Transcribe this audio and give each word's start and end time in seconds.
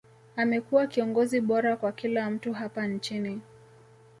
amekuwa 0.35 0.87
kiongozi 0.87 1.41
bora 1.41 1.77
kwa 1.77 1.91
kila 1.91 2.29
mtu 2.29 2.53
hapa 2.53 2.87
nchini 2.87 3.41